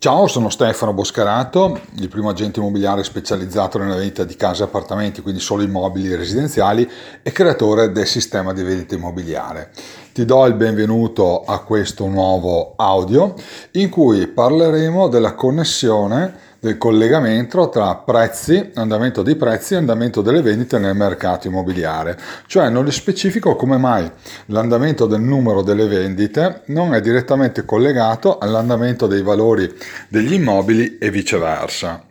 [0.00, 5.22] Ciao, sono Stefano Boscarato, il primo agente immobiliare specializzato nella vendita di case e appartamenti,
[5.22, 6.88] quindi solo immobili residenziali,
[7.20, 9.72] e creatore del sistema di vendita immobiliare.
[10.12, 13.34] Ti do il benvenuto a questo nuovo audio
[13.72, 20.42] in cui parleremo della connessione del collegamento tra prezzi, andamento dei prezzi e andamento delle
[20.42, 22.18] vendite nel mercato immobiliare.
[22.46, 24.10] Cioè non specifico come mai
[24.46, 29.72] l'andamento del numero delle vendite non è direttamente collegato all'andamento dei valori
[30.08, 32.07] degli immobili e viceversa.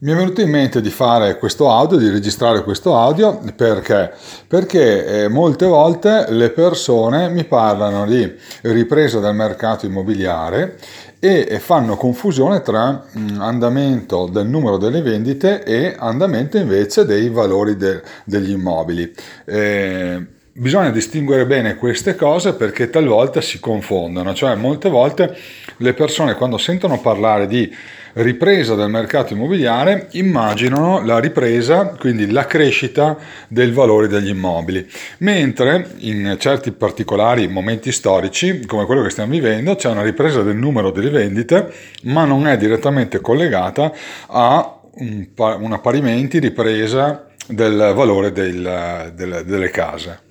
[0.00, 4.12] Mi è venuto in mente di fare questo audio, di registrare questo audio perché?
[4.46, 10.78] Perché eh, molte volte le persone mi parlano di ripresa del mercato immobiliare
[11.18, 17.76] e fanno confusione tra mm, andamento del numero delle vendite e andamento invece dei valori
[17.76, 19.12] de- degli immobili.
[19.46, 25.36] Eh, bisogna distinguere bene queste cose perché talvolta si confondono, cioè molte volte
[25.78, 27.74] le persone quando sentono parlare di
[28.14, 33.16] ripresa del mercato immobiliare immaginano la ripresa, quindi la crescita
[33.48, 34.86] del valore degli immobili,
[35.18, 40.56] mentre in certi particolari momenti storici, come quello che stiamo vivendo, c'è una ripresa del
[40.56, 41.72] numero delle vendite,
[42.04, 43.92] ma non è direttamente collegata
[44.26, 44.80] a
[45.36, 50.26] una parimenti ripresa del valore del, del, delle case.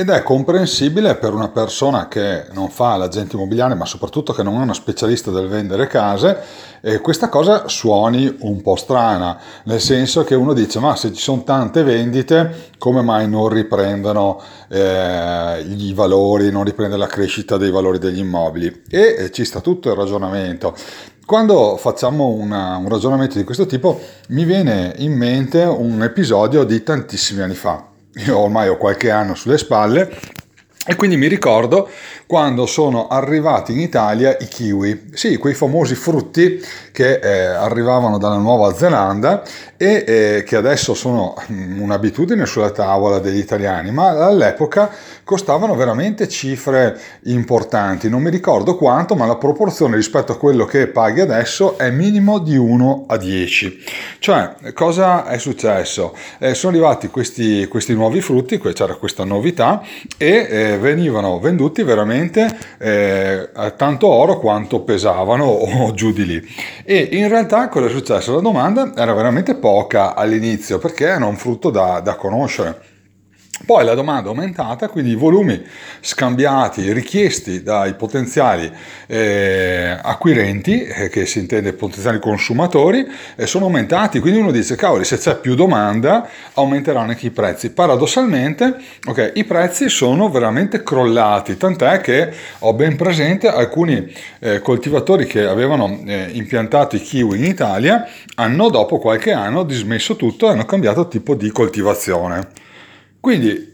[0.00, 4.54] Ed è comprensibile per una persona che non fa l'agente immobiliare, ma soprattutto che non
[4.54, 6.40] è uno specialista del vendere case,
[6.80, 11.20] eh, questa cosa suoni un po' strana, nel senso che uno dice ma se ci
[11.20, 14.40] sono tante vendite, come mai non riprendono
[14.70, 18.84] eh, i valori, non riprende la crescita dei valori degli immobili?
[18.88, 20.74] E ci sta tutto il ragionamento.
[21.26, 26.82] Quando facciamo una, un ragionamento di questo tipo mi viene in mente un episodio di
[26.82, 30.10] tantissimi anni fa io ormai ho qualche anno sulle spalle
[30.86, 31.90] e quindi mi ricordo
[32.26, 36.58] quando sono arrivati in Italia i kiwi, sì, quei famosi frutti
[36.90, 39.42] che eh, arrivavano dalla Nuova Zelanda
[39.76, 44.90] e eh, che adesso sono mm, un'abitudine sulla tavola degli italiani, ma all'epoca
[45.24, 50.86] costavano veramente cifre importanti, non mi ricordo quanto, ma la proporzione rispetto a quello che
[50.86, 53.84] paghi adesso è minimo di 1 a 10.
[54.18, 56.16] Cioè, cosa è successo?
[56.38, 59.82] Eh, sono arrivati questi, questi nuovi frutti, c'era questa novità
[60.16, 66.54] e venivano venduti veramente eh, tanto oro quanto pesavano o giù di lì.
[66.84, 68.34] E in realtà cosa è successo?
[68.34, 72.89] La domanda era veramente poca all'inizio perché era un frutto da, da conoscere.
[73.70, 75.64] Poi la domanda è aumentata, quindi i volumi
[76.00, 78.68] scambiati, richiesti dai potenziali
[79.06, 84.18] eh, acquirenti, eh, che si intende potenziali consumatori, eh, sono aumentati.
[84.18, 87.70] Quindi uno dice, cavoli, se c'è più domanda aumenteranno anche i prezzi.
[87.70, 88.74] Paradossalmente,
[89.06, 95.44] okay, i prezzi sono veramente crollati, tant'è che ho ben presente alcuni eh, coltivatori che
[95.44, 98.04] avevano eh, impiantato i kiwi in Italia,
[98.34, 102.68] hanno dopo qualche anno dismesso tutto e hanno cambiato tipo di coltivazione.
[103.20, 103.70] Quindi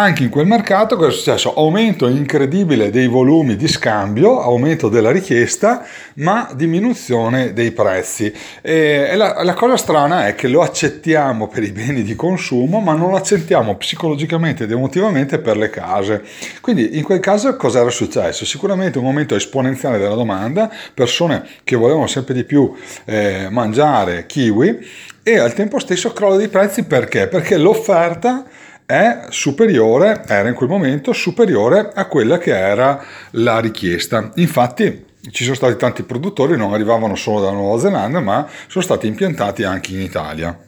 [0.00, 1.54] anche in quel mercato cosa è successo?
[1.54, 8.32] Aumento incredibile dei volumi di scambio, aumento della richiesta, ma diminuzione dei prezzi.
[8.60, 12.94] E la, la, cosa strana è che lo accettiamo per i beni di consumo, ma
[12.94, 16.22] non lo accettiamo psicologicamente ed emotivamente per le case.
[16.60, 18.44] Quindi in quel caso cosa era successo?
[18.44, 22.72] Sicuramente un aumento esponenziale della domanda, persone che volevano sempre di più
[23.04, 24.78] eh, mangiare kiwi
[25.24, 27.26] e al tempo stesso crollo dei prezzi perché?
[27.26, 28.46] Perché l'offerta
[28.88, 32.98] è superiore, era in quel momento superiore a quella che era
[33.32, 34.30] la richiesta.
[34.36, 39.06] Infatti ci sono stati tanti produttori, non arrivavano solo dalla Nuova Zelanda, ma sono stati
[39.06, 40.58] impiantati anche in Italia.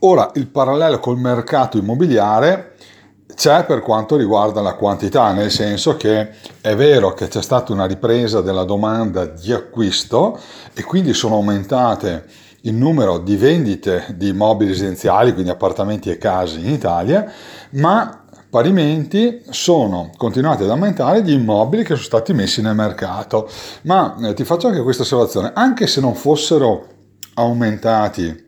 [0.00, 2.76] Ora, il parallelo col mercato immobiliare
[3.34, 6.28] c'è per quanto riguarda la quantità, nel senso che
[6.60, 10.38] è vero che c'è stata una ripresa della domanda di acquisto
[10.72, 16.58] e quindi sono aumentate il numero di vendite di immobili residenziali, quindi appartamenti e case
[16.58, 17.30] in Italia,
[17.70, 23.50] ma parimenti sono continuati ad aumentare gli immobili che sono stati messi nel mercato.
[23.82, 26.86] Ma eh, ti faccio anche questa osservazione, anche se non fossero
[27.34, 28.42] aumentati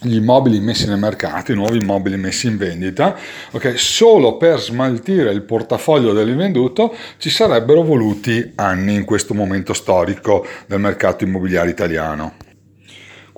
[0.00, 3.16] gli immobili messi nel mercato, i nuovi immobili messi in vendita,
[3.50, 10.46] okay, solo per smaltire il portafoglio dell'invenduto ci sarebbero voluti anni in questo momento storico
[10.66, 12.46] del mercato immobiliare italiano.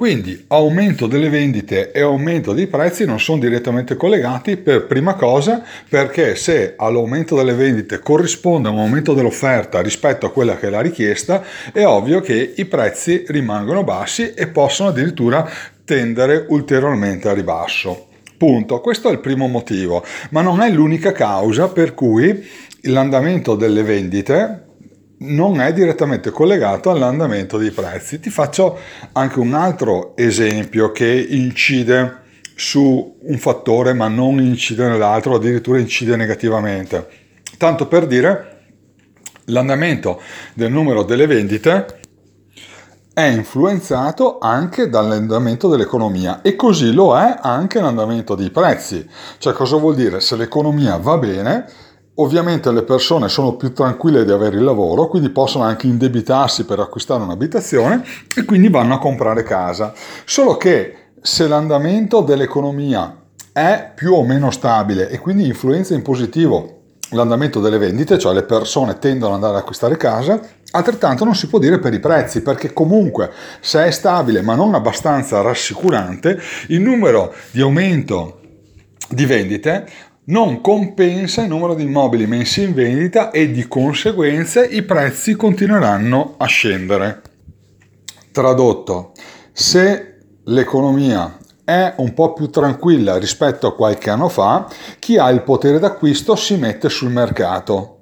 [0.00, 5.62] Quindi aumento delle vendite e aumento dei prezzi non sono direttamente collegati per prima cosa
[5.87, 10.81] perché se all'aumento delle vendite corrisponde un aumento dell'offerta rispetto a quella che è la
[10.81, 15.47] richiesta, è ovvio che i prezzi rimangono bassi e possono addirittura
[15.85, 18.06] tendere ulteriormente a ribasso.
[18.38, 18.81] Punto.
[18.81, 22.43] Questo è il primo motivo, ma non è l'unica causa per cui
[22.85, 24.69] l'andamento delle vendite
[25.23, 28.21] non è direttamente collegato all'andamento dei prezzi.
[28.21, 28.79] Ti faccio
[29.13, 32.19] anche un altro esempio che incide
[32.55, 37.09] su un fattore ma non incide nell'altro, addirittura incide negativamente.
[37.57, 38.59] Tanto per dire,
[39.47, 40.21] l'andamento
[40.55, 41.99] del numero delle vendite
[43.13, 49.07] è influenzato anche dall'andamento dell'economia e così lo è anche l'andamento dei prezzi.
[49.39, 50.21] Cioè cosa vuol dire?
[50.21, 51.67] Se l'economia va bene,
[52.23, 56.79] ovviamente le persone sono più tranquille di avere il lavoro, quindi possono anche indebitarsi per
[56.81, 58.03] acquistare un'abitazione
[58.35, 59.93] e quindi vanno a comprare casa.
[60.25, 63.17] Solo che se l'andamento dell'economia
[63.53, 66.79] è più o meno stabile e quindi influenza in positivo
[67.11, 70.41] l'andamento delle vendite, cioè le persone tendono ad andare ad acquistare casa,
[70.73, 74.75] Altrettanto non si può dire per i prezzi, perché comunque se è stabile ma non
[74.75, 78.41] abbastanza rassicurante, il numero di aumento
[79.09, 79.89] di vendite
[80.31, 86.35] non compensa il numero di immobili messi in vendita e di conseguenza i prezzi continueranno
[86.38, 87.23] a scendere.
[88.32, 89.12] Tradotto,
[89.53, 94.69] se l'economia è un po' più tranquilla rispetto a qualche anno fa,
[94.99, 97.99] chi ha il potere d'acquisto si mette sul mercato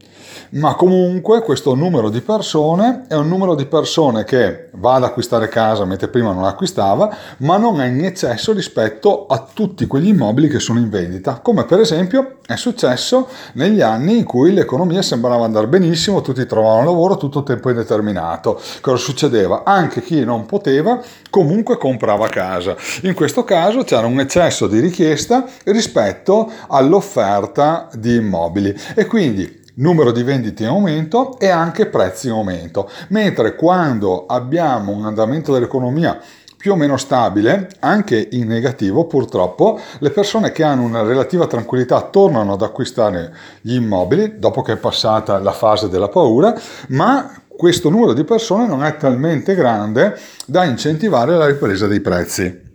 [0.50, 5.48] ma comunque questo numero di persone è un numero di persone che va ad acquistare
[5.48, 10.48] casa mentre prima non acquistava, ma non è in eccesso rispetto a tutti quegli immobili
[10.48, 15.44] che sono in vendita, come per esempio è successo negli anni in cui l'economia sembrava
[15.44, 18.58] andare benissimo, tutti trovavano lavoro tutto tempo indeterminato.
[18.80, 19.64] Cosa succedeva?
[19.64, 20.98] Anche chi non poteva
[21.28, 22.74] comunque comprava casa.
[23.02, 30.12] In questo caso c'era un eccesso di richiesta rispetto all'offerta di immobili e quindi numero
[30.12, 36.20] di vendite in aumento e anche prezzi in aumento, mentre quando abbiamo un andamento dell'economia
[36.56, 42.02] più o meno stabile, anche in negativo purtroppo, le persone che hanno una relativa tranquillità
[42.02, 46.52] tornano ad acquistare gli immobili dopo che è passata la fase della paura,
[46.88, 52.67] ma questo numero di persone non è talmente grande da incentivare la ripresa dei prezzi.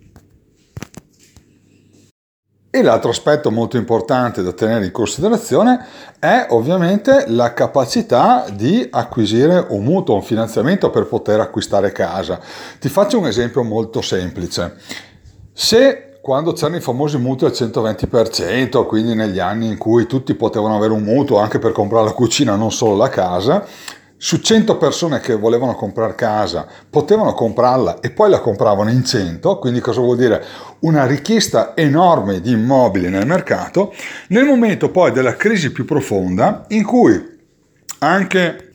[2.76, 5.86] E l'altro aspetto molto importante da tenere in considerazione
[6.18, 12.40] è ovviamente la capacità di acquisire un mutuo, un finanziamento per poter acquistare casa.
[12.80, 14.78] Ti faccio un esempio molto semplice.
[15.54, 20.76] Se quando c'erano i famosi mutui al 120%, quindi negli anni in cui tutti potevano
[20.76, 23.68] avere un mutuo anche per comprare la cucina, non solo la casa,
[24.24, 29.60] su 100 persone che volevano comprare casa potevano comprarla e poi la compravano in 100,
[29.60, 30.42] quindi cosa vuol dire?
[30.80, 33.94] Una richiesta enorme di immobili nel mercato,
[34.30, 37.22] nel momento poi della crisi più profonda in cui
[38.00, 38.72] anche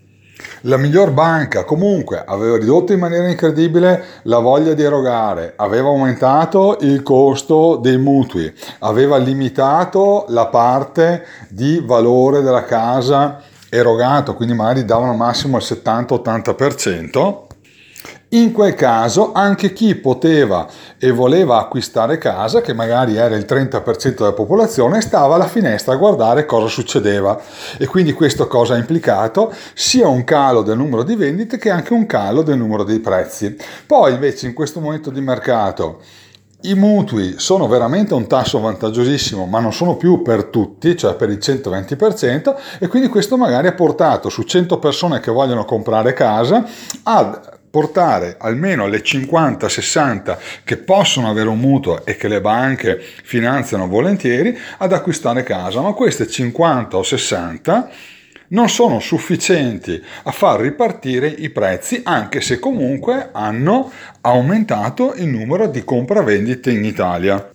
[0.63, 6.77] la miglior banca comunque aveva ridotto in maniera incredibile la voglia di erogare, aveva aumentato
[6.83, 14.85] il costo dei mutui, aveva limitato la parte di valore della casa erogato, quindi magari
[14.85, 17.47] davano massimo il 70-80%,
[18.31, 20.67] in quel caso anche chi poteva
[20.99, 25.97] e voleva acquistare casa, che magari era il 30% della popolazione, stava alla finestra a
[25.97, 27.41] guardare cosa succedeva.
[27.79, 29.51] E quindi questo cosa ha implicato?
[29.73, 33.57] Sia un calo del numero di vendite che anche un calo del numero dei prezzi.
[33.87, 36.01] Poi invece in questo momento di mercato
[36.63, 41.31] i mutui sono veramente un tasso vantaggiosissimo, ma non sono più per tutti, cioè per
[41.31, 46.65] il 120%, e quindi questo magari ha portato su 100 persone che vogliono comprare casa
[47.05, 47.41] a
[47.71, 54.59] portare almeno le 50-60 che possono avere un mutuo e che le banche finanziano volentieri
[54.79, 57.91] ad acquistare casa, ma queste 50 o 60
[58.49, 63.91] non sono sufficienti a far ripartire i prezzi anche se comunque hanno
[64.21, 67.53] aumentato il numero di compravendite in Italia.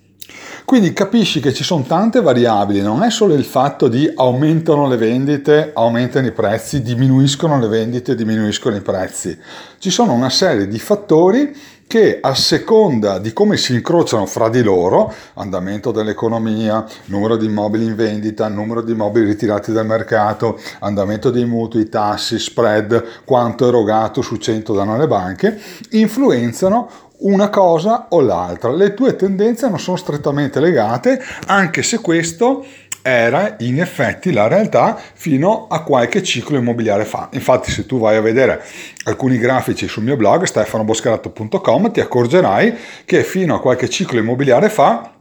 [0.65, 4.95] Quindi capisci che ci sono tante variabili, non è solo il fatto di aumentano le
[4.95, 9.37] vendite, aumentano i prezzi, diminuiscono le vendite, diminuiscono i prezzi.
[9.77, 11.53] Ci sono una serie di fattori
[11.93, 17.85] che a seconda di come si incrociano fra di loro, andamento dell'economia, numero di immobili
[17.85, 24.23] in vendita, numero di immobili ritirati dal mercato, andamento dei mutui, tassi, spread, quanto erogato
[24.23, 26.89] su 100 danno le banche, influenzano
[27.23, 28.71] una cosa o l'altra.
[28.71, 32.65] Le due tendenze non sono strettamente legate, anche se questo
[33.03, 37.27] era in effetti la realtà fino a qualche ciclo immobiliare fa.
[37.33, 38.63] Infatti se tu vai a vedere
[39.03, 42.73] alcuni grafici sul mio blog stefanoboscarato.com ti accorgerai
[43.05, 45.11] che fino a qualche ciclo immobiliare fa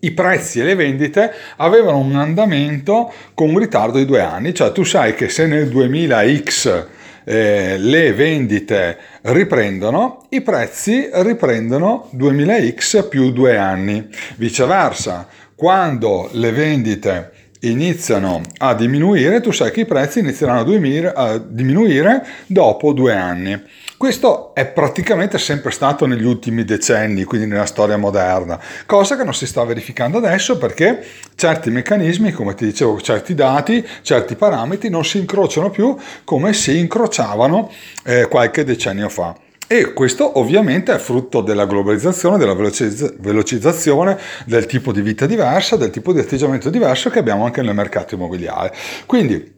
[0.00, 4.72] i prezzi e le vendite avevano un andamento con un ritardo di due anni, cioè
[4.72, 6.86] tu sai che se nel 2000X
[7.24, 14.08] eh, le vendite riprendono, i prezzi riprendono 2000X più due anni.
[14.36, 15.28] Viceversa,
[15.60, 22.94] quando le vendite iniziano a diminuire, tu sai che i prezzi inizieranno a diminuire dopo
[22.94, 23.62] due anni.
[23.98, 29.34] Questo è praticamente sempre stato negli ultimi decenni, quindi nella storia moderna, cosa che non
[29.34, 35.04] si sta verificando adesso perché certi meccanismi, come ti dicevo, certi dati, certi parametri non
[35.04, 37.70] si incrociano più come si incrociavano
[38.04, 39.36] eh, qualche decennio fa.
[39.72, 45.90] E questo ovviamente è frutto della globalizzazione, della velocizzazione, del tipo di vita diversa, del
[45.90, 48.74] tipo di atteggiamento diverso che abbiamo anche nel mercato immobiliare.
[49.06, 49.48] Quindi,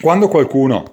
[0.00, 0.92] quando qualcuno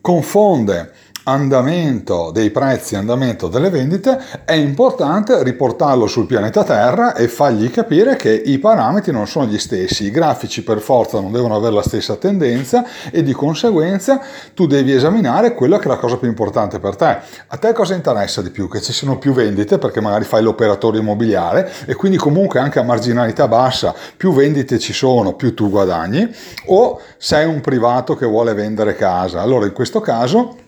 [0.00, 0.92] confonde
[1.24, 8.16] andamento dei prezzi, andamento delle vendite, è importante riportarlo sul pianeta Terra e fargli capire
[8.16, 11.82] che i parametri non sono gli stessi, i grafici per forza non devono avere la
[11.82, 14.20] stessa tendenza e di conseguenza
[14.54, 17.18] tu devi esaminare quella che è la cosa più importante per te.
[17.48, 18.68] A te cosa interessa di più?
[18.68, 22.82] Che ci siano più vendite perché magari fai l'operatore immobiliare e quindi comunque anche a
[22.82, 26.28] marginalità bassa più vendite ci sono, più tu guadagni
[26.66, 29.40] o sei un privato che vuole vendere casa.
[29.40, 30.63] Allora in questo caso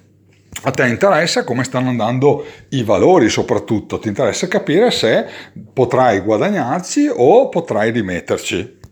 [0.63, 5.27] a te interessa come stanno andando i valori soprattutto, ti interessa capire se
[5.73, 8.85] potrai guadagnarci o potrai rimetterci.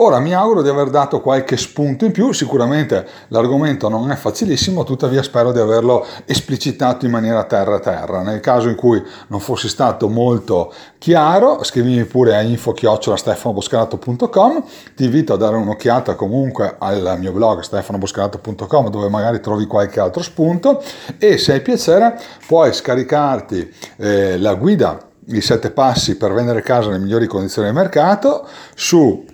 [0.00, 4.84] Ora mi auguro di aver dato qualche spunto in più, sicuramente l'argomento non è facilissimo,
[4.84, 8.22] tuttavia spero di averlo esplicitato in maniera terra-terra.
[8.22, 14.64] Nel caso in cui non fossi stato molto chiaro, scrivimi pure a info-stefanoboscarato.com,
[14.94, 20.22] ti invito a dare un'occhiata comunque al mio blog stefanoboscarato.com dove magari trovi qualche altro
[20.22, 20.80] spunto.
[21.18, 24.96] E se hai piacere puoi scaricarti eh, la guida
[25.30, 29.24] i sette passi per vendere casa nelle migliori condizioni del mercato su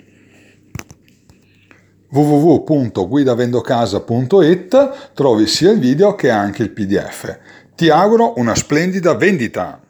[2.15, 7.39] www.guidavendocasa.it trovi sia il video che anche il pdf.
[7.75, 9.84] Ti auguro una splendida vendita!